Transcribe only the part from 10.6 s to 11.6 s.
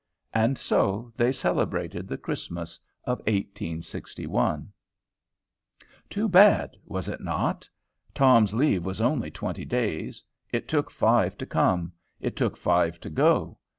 took five to